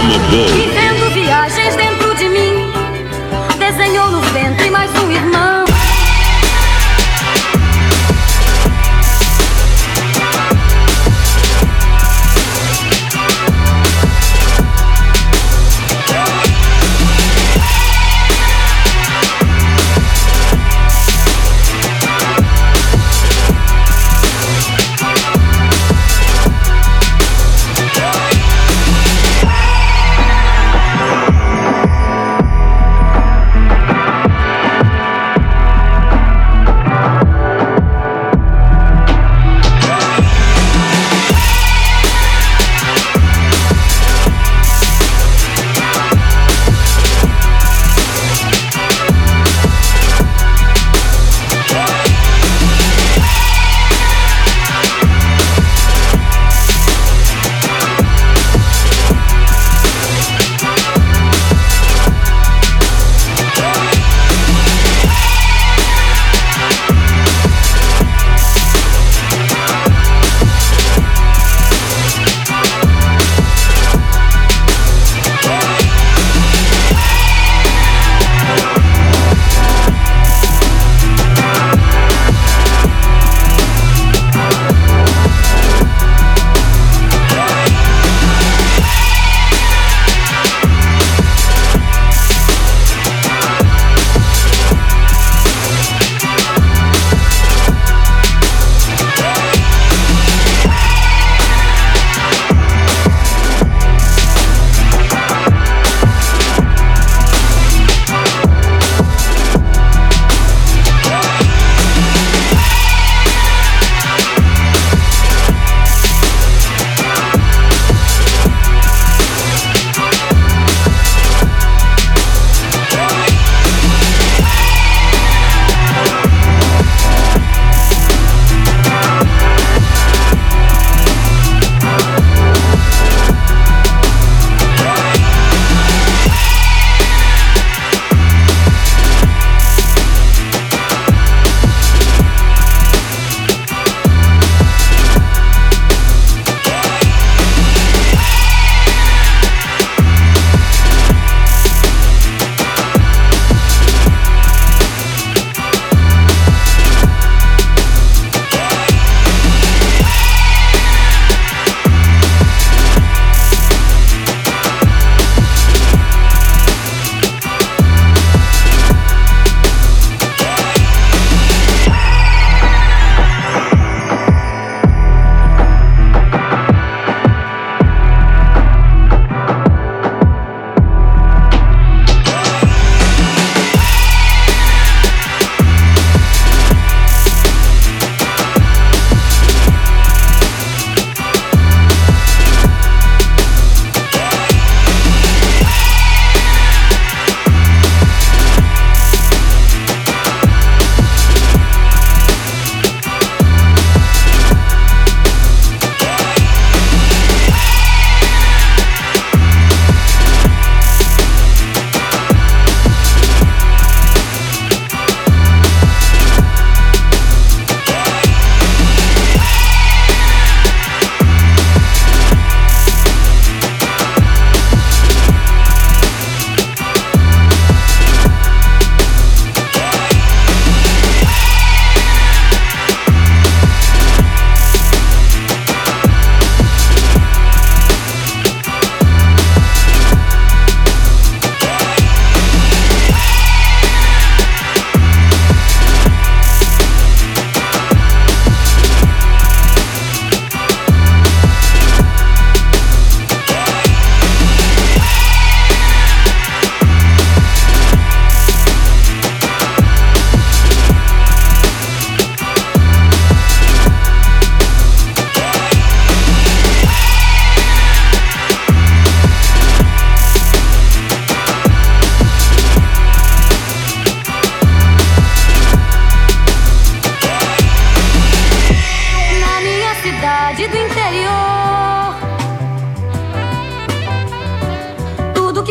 [0.00, 0.87] I'm a above.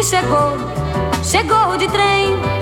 [0.08, 0.54] chegou,
[1.22, 2.57] chegou de trem.